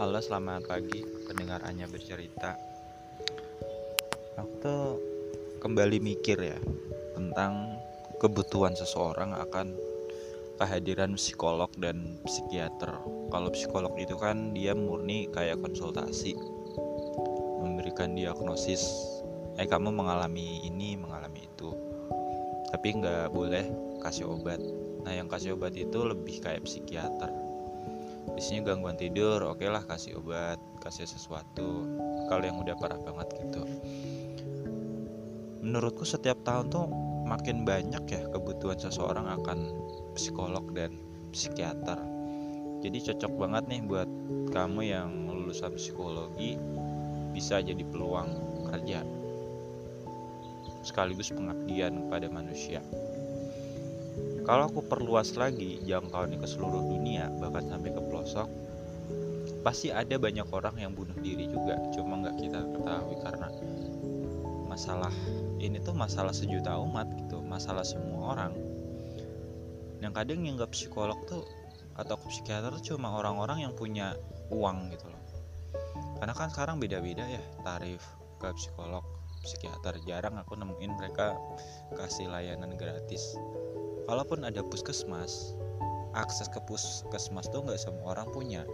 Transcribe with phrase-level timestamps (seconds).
[0.00, 2.56] Halo selamat pagi pendengarannya bercerita.
[4.40, 4.84] Aku tuh
[5.60, 6.56] kembali mikir ya
[7.12, 7.76] Tentang
[8.16, 9.76] kebutuhan seseorang akan
[10.56, 12.96] kehadiran psikolog dan psikiater.
[13.28, 16.32] Kalau psikolog itu kan dia murni kayak konsultasi
[17.60, 18.88] Memberikan diagnosis
[19.60, 21.76] Eh kamu mengalami ini mengalami itu.
[22.72, 23.68] Tapi nggak boleh
[24.00, 24.64] kasih obat.
[25.04, 27.49] Nah yang kasih obat itu lebih kayak psikiater
[28.34, 31.86] biasanya gangguan tidur oke okay lah kasih obat kasih sesuatu
[32.30, 33.62] kalau yang udah parah banget gitu.
[35.60, 36.86] Menurutku setiap tahun tuh
[37.28, 39.58] makin banyak ya kebutuhan seseorang akan
[40.16, 40.96] psikolog dan
[41.34, 42.00] psikiater.
[42.80, 44.08] Jadi cocok banget nih buat
[44.56, 46.56] kamu yang lulusan psikologi
[47.36, 48.30] bisa jadi peluang
[48.72, 49.04] kerja.
[50.80, 52.80] Sekaligus pengabdian kepada manusia
[54.50, 58.50] kalau aku perluas lagi jangkauannya ke seluruh dunia bahkan sampai ke pelosok
[59.62, 61.78] pasti ada banyak orang yang bunuh diri juga.
[61.94, 63.46] Cuma nggak kita ketahui karena
[64.66, 65.14] masalah
[65.62, 68.50] ini tuh masalah sejuta umat gitu masalah semua orang.
[70.02, 71.46] Yang kadang yang nggak psikolog tuh
[71.94, 74.18] atau psikiater cuma orang-orang yang punya
[74.50, 75.22] uang gitu loh.
[76.18, 78.02] Karena kan sekarang beda-beda ya tarif
[78.42, 79.06] ke psikolog
[79.46, 80.02] psikiater.
[80.10, 81.38] Jarang aku nemuin mereka
[81.94, 83.38] kasih layanan gratis
[84.10, 85.54] kalaupun ada puskesmas
[86.18, 88.66] akses ke puskesmas tuh nggak semua orang punya.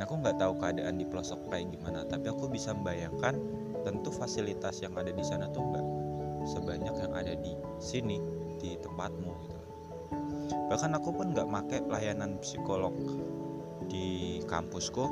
[0.00, 3.36] Nah, aku nggak tahu keadaan di pelosok kayak gimana tapi aku bisa membayangkan
[3.84, 5.86] tentu fasilitas yang ada di sana tuh nggak
[6.48, 8.16] sebanyak yang ada di sini
[8.56, 9.60] di tempatmu gitu.
[10.72, 12.96] Bahkan aku pun nggak make pelayanan psikolog
[13.92, 15.04] di kampusku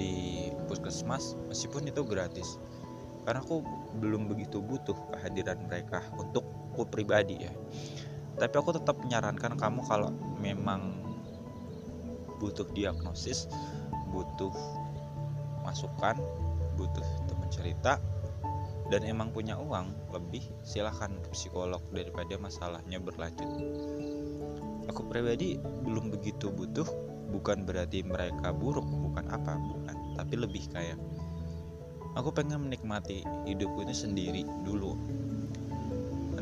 [0.00, 2.56] di puskesmas meskipun itu gratis.
[3.28, 3.60] Karena aku
[4.00, 7.50] belum begitu butuh kehadiran mereka untuk aku pribadi ya.
[8.38, 10.94] Tapi aku tetap menyarankan kamu kalau memang
[12.38, 13.50] butuh diagnosis
[14.14, 14.54] butuh
[15.66, 16.14] masukan
[16.78, 17.98] butuh teman cerita
[18.94, 23.50] dan emang punya uang lebih silahkan ke psikolog daripada masalahnya berlanjut.
[24.86, 26.86] Aku pribadi belum begitu butuh
[27.34, 30.96] bukan berarti mereka buruk bukan apa bukan tapi lebih kayak
[32.16, 34.96] aku pengen menikmati hidupku ini sendiri dulu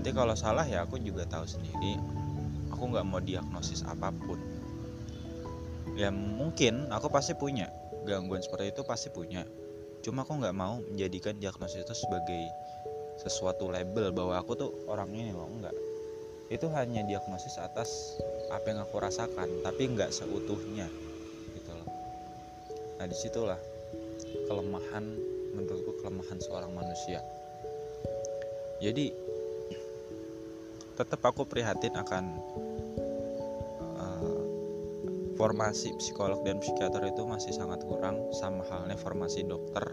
[0.07, 1.99] nanti kalau salah ya aku juga tahu sendiri.
[2.71, 4.39] Aku nggak mau diagnosis apa pun.
[5.99, 7.67] Ya mungkin aku pasti punya.
[8.07, 9.43] Gangguan seperti itu pasti punya.
[10.07, 12.39] Cuma aku nggak mau menjadikan diagnosis itu sebagai
[13.19, 15.75] sesuatu label bahwa aku tuh orang ini loh enggak
[16.55, 18.15] itu hanya diagnosis atas
[18.55, 20.87] apa yang aku rasakan tapi nggak seutuhnya
[21.51, 21.91] gitu loh.
[23.03, 23.59] Nah di situlah
[24.47, 25.19] kelemahan
[25.51, 27.19] menurutku kelemahan seorang manusia.
[28.79, 29.27] Jadi
[30.97, 32.25] tetap aku prihatin akan
[34.01, 34.45] uh,
[35.37, 39.93] formasi psikolog dan psikiater itu masih sangat kurang sama halnya formasi dokter.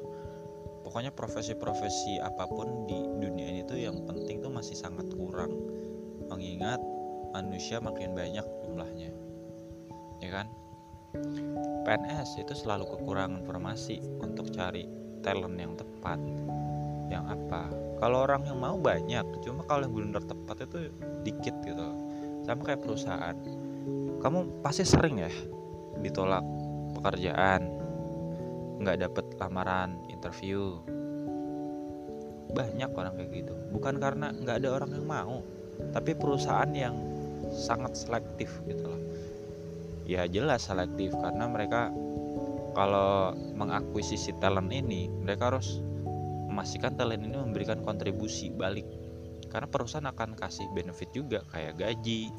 [0.83, 5.51] Pokoknya profesi-profesi apa pun di dunia ini tuh yang penting tuh masih sangat kurang
[6.31, 6.79] mengingat
[7.35, 9.11] manusia makin banyak jumlahnya.
[10.23, 10.47] Ya kan?
[11.83, 14.87] PNS itu selalu kekurangan formasi untuk cari
[15.21, 16.17] talent yang tepat
[17.13, 17.69] yang apa.
[18.01, 20.91] Kalau orang yang mau banyak cuma kalau yang benar tepat itu
[21.23, 21.87] dikit gitu.
[22.43, 23.37] Sama kayak perusahaan.
[24.19, 25.31] Kamu pasti sering ya
[26.01, 26.43] ditolak
[26.99, 27.61] pekerjaan
[28.83, 30.81] nggak dapet lamaran interview.
[32.51, 33.53] Banyak orang kayak gitu.
[33.71, 35.35] Bukan karena nggak ada orang yang mau
[35.95, 36.93] tapi perusahaan yang
[37.53, 39.01] sangat selektif gitu loh.
[40.03, 41.93] Ya jelas selektif karena mereka
[42.73, 45.79] kalau mengakuisisi talent ini mereka harus
[46.53, 48.85] memastikan talent ini memberikan kontribusi balik.
[49.49, 52.29] Karena perusahaan akan kasih benefit juga kayak gaji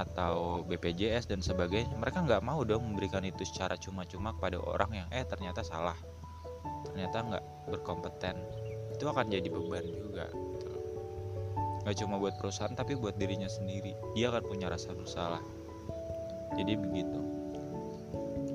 [0.00, 1.92] atau BPJS dan sebagainya.
[2.00, 5.96] Mereka nggak mau dong memberikan itu secara cuma-cuma kepada orang yang eh ternyata salah.
[6.88, 8.36] Ternyata nggak berkompeten.
[8.96, 10.72] Itu akan jadi beban juga gitu.
[11.82, 13.92] nggak cuma buat perusahaan tapi buat dirinya sendiri.
[14.16, 15.44] Dia akan punya rasa bersalah.
[16.56, 17.20] Jadi begitu.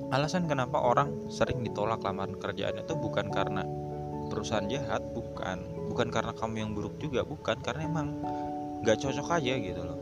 [0.08, 3.60] Alasan kenapa orang sering ditolak lamaran kerjaan itu bukan karena
[4.28, 5.58] perusahaan jahat bukan.
[5.88, 7.56] Bukan karena kamu yang buruk juga bukan.
[7.64, 8.08] Karena emang
[8.84, 9.98] nggak cocok aja gitu loh.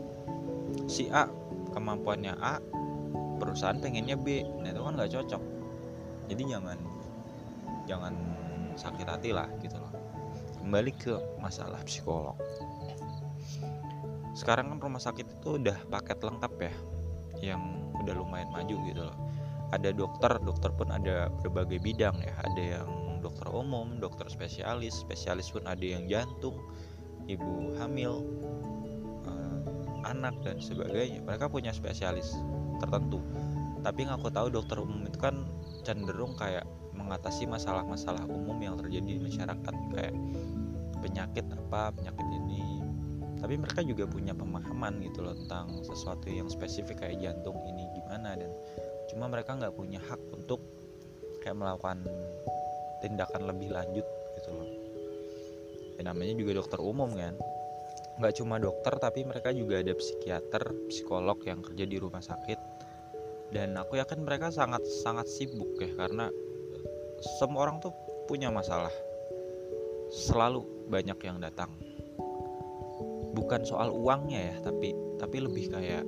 [0.90, 1.30] Si A
[1.72, 2.60] kemampuannya A
[3.38, 4.44] perusahaan pengennya B.
[4.60, 5.42] Nah itu kan nggak cocok.
[6.26, 6.78] Jadi jangan
[7.86, 8.14] jangan
[8.74, 9.92] sakit hati lah gitu loh.
[10.60, 12.34] Kembali ke masalah psikolog.
[14.36, 16.74] Sekarang kan rumah sakit itu udah paket lengkap ya
[17.40, 17.62] yang
[18.02, 19.16] udah lumayan maju gitu loh.
[19.72, 22.34] Ada dokter dokter pun ada berbagai bidang ya.
[22.44, 22.88] Ada yang
[23.20, 26.56] dokter umum, dokter spesialis, spesialis pun ada yang jantung,
[27.26, 28.24] ibu hamil,
[29.24, 29.60] uh,
[30.08, 31.22] anak dan sebagainya.
[31.24, 32.36] Mereka punya spesialis
[32.80, 33.20] tertentu.
[33.84, 35.46] tapi yang aku tahu dokter umum itu kan
[35.86, 40.16] cenderung kayak mengatasi masalah-masalah umum yang terjadi di masyarakat kayak
[40.98, 42.82] penyakit apa penyakit ini
[43.38, 48.34] tapi mereka juga punya pemahaman gitu loh tentang sesuatu yang spesifik kayak jantung ini gimana
[48.34, 48.50] dan
[49.06, 50.58] cuma mereka nggak punya hak untuk
[51.44, 52.02] kayak melakukan
[53.00, 54.06] tindakan lebih lanjut
[54.40, 54.68] gitu loh.
[55.96, 57.34] Ya, namanya juga dokter umum kan?
[58.20, 62.58] Nggak cuma dokter tapi mereka juga ada psikiater psikolog yang kerja di rumah sakit.
[63.52, 66.28] Dan aku yakin mereka sangat sangat sibuk ya karena
[67.40, 67.92] semua orang tuh
[68.28, 68.92] punya masalah.
[70.12, 71.72] Selalu banyak yang datang.
[73.36, 76.04] Bukan soal uangnya ya tapi tapi lebih kayak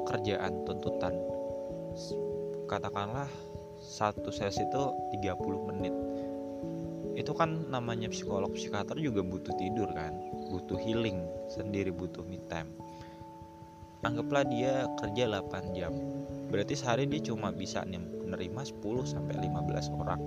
[0.00, 1.16] pekerjaan tuntutan.
[2.68, 3.28] Katakanlah
[3.88, 4.82] satu sesi itu
[5.16, 5.94] 30 menit.
[7.16, 10.12] Itu kan namanya psikolog psikiater juga butuh tidur kan
[10.52, 12.68] butuh healing sendiri butuh me time.
[14.04, 15.90] Anggaplah dia kerja 8 jam
[16.52, 20.20] berarti sehari dia cuma bisa menerima 10 sampai 15 orang.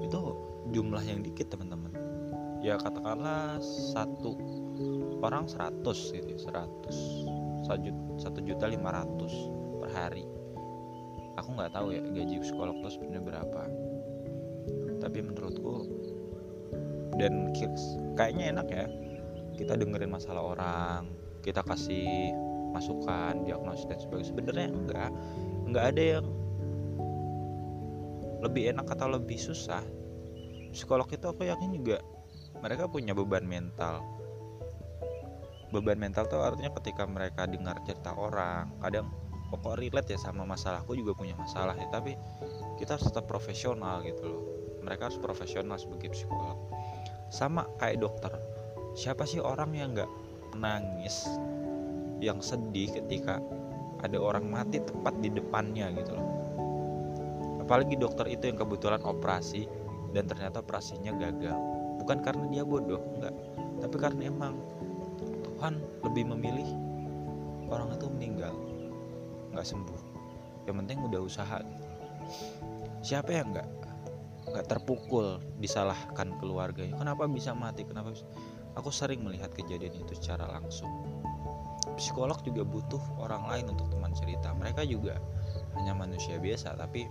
[0.00, 0.20] Itu
[0.72, 1.92] jumlah yang dikit teman-teman.
[2.64, 4.34] Ya katakanlah satu
[5.22, 5.84] orang 100
[6.18, 7.62] gitu 100
[8.18, 9.32] satu juta lima ratus
[9.78, 10.31] per hari
[11.36, 13.62] aku nggak tahu ya gaji psikolog itu sebenarnya berapa.
[15.02, 15.74] Tapi menurutku
[17.20, 17.52] dan
[18.16, 18.86] kayaknya enak ya
[19.58, 21.12] kita dengerin masalah orang
[21.44, 22.32] kita kasih
[22.72, 24.28] masukan diagnosis dan sebagainya.
[24.30, 25.10] Sebenarnya enggak
[25.68, 26.26] enggak ada yang
[28.42, 29.82] lebih enak atau lebih susah.
[30.72, 32.00] Psikolog itu aku yakin juga
[32.58, 34.00] mereka punya beban mental.
[35.72, 39.08] Beban mental tuh artinya ketika mereka dengar cerita orang kadang
[39.52, 42.16] pokok relate ya sama masalahku juga punya masalah ya tapi
[42.80, 44.42] kita harus tetap profesional gitu loh.
[44.80, 46.56] Mereka harus profesional sebagai psikolog.
[47.28, 48.32] Sama kayak dokter
[48.96, 50.10] siapa sih orang yang nggak
[50.56, 51.28] nangis
[52.24, 53.38] yang sedih ketika
[54.02, 56.28] ada orang mati tepat di depannya gitu loh.
[57.60, 59.68] Apalagi dokter itu yang kebetulan operasi
[60.16, 61.56] dan ternyata operasinya gagal.
[62.02, 63.36] Bukan karena dia bodoh enggak
[63.82, 64.54] tapi karena emang
[65.42, 66.70] Tuhan lebih memilih
[67.66, 68.54] orang itu meninggal
[69.62, 70.00] nggak sembuh.
[70.66, 71.86] Yang penting udah usaha gitu.
[73.02, 73.68] siapa yang nggak
[74.50, 76.98] nggak terpukul disalahkan keluarganya?
[76.98, 77.86] Kenapa bisa mati?
[77.86, 78.26] Kenapa bisa?
[78.74, 80.90] Aku sering melihat kejadian itu secara langsung.
[81.94, 84.50] Psikolog juga butuh orang lain untuk teman cerita.
[84.50, 85.22] Mereka juga
[85.78, 87.06] hanya manusia biasa tapi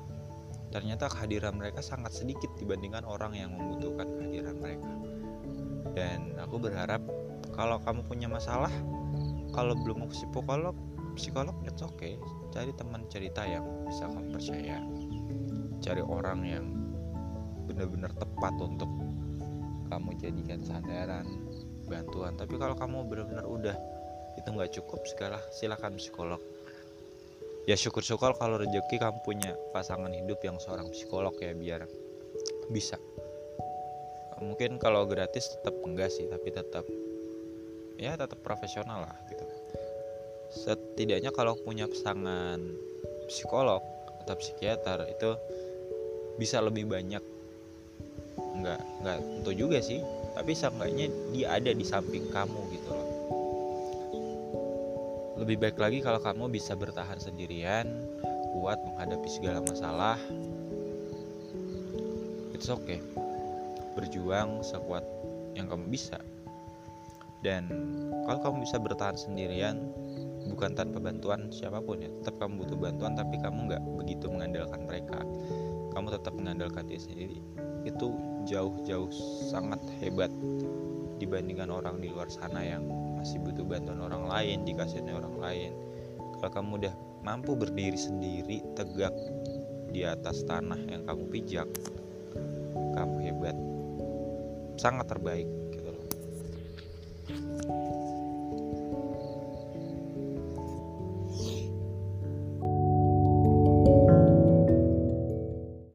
[0.76, 4.92] ternyata kehadiran mereka sangat sedikit dibandingkan orang yang membutuhkan kehadiran mereka.
[5.96, 7.00] Dan aku berharap
[7.56, 8.72] kalau kamu punya masalah
[9.56, 10.76] kalau belum mau psikolog
[11.16, 12.16] psikolog it's okay
[12.52, 14.78] cari teman cerita yang bisa kamu percaya.
[15.82, 16.66] Cari orang yang
[17.66, 18.92] benar-benar tepat untuk
[19.88, 21.26] kamu jadikan sandaran
[21.88, 22.36] bantuan.
[22.36, 23.76] Tapi kalau kamu benar-benar udah
[24.36, 26.40] itu nggak cukup segala silakan psikolog.
[27.70, 31.88] Ya syukur-syukur kalau rezeki kamu punya pasangan hidup yang seorang psikolog ya biar
[32.68, 33.00] bisa.
[34.42, 36.84] Mungkin kalau gratis tetap enggak sih tapi tetap
[38.02, 39.51] ya tetap profesional lah gitu
[40.52, 42.60] setidaknya kalau punya pasangan
[43.32, 43.80] psikolog
[44.22, 45.32] atau psikiater itu
[46.36, 47.24] bisa lebih banyak.
[48.60, 50.04] Nggak nggak tentu juga sih
[50.36, 53.10] tapi seenggaknya dia ada di samping kamu gitu loh.
[55.42, 57.88] Lebih baik lagi kalau kamu bisa bertahan sendirian
[58.54, 60.20] kuat menghadapi segala masalah.
[62.54, 63.02] It's okay.
[63.98, 65.04] Berjuang sekuat
[65.58, 66.22] yang kamu bisa.
[67.42, 67.66] Dan
[68.30, 69.82] kalau kamu bisa bertahan sendirian
[70.62, 72.14] bukan tanpa bantuan siapa pun ya.
[72.22, 75.26] Tetap kamu butuh bantuan tapi kamu nggak begitu mengandalkan mereka.
[75.98, 77.38] Kamu tetap mengandalkan diri sendiri.
[77.82, 78.14] Itu
[78.46, 79.10] jauh-jauh
[79.50, 80.30] sangat hebat
[81.18, 82.86] dibandingkan orang di luar sana yang
[83.18, 85.74] masih butuh bantuan orang lain dikasihnya orang lain.
[86.38, 86.94] Kalau kamu udah
[87.26, 89.18] mampu berdiri sendiri tegak
[89.90, 91.66] di atas tanah yang kamu pijak
[92.94, 93.58] kamu hebat.
[94.78, 96.06] Sangat terbaik gitu loh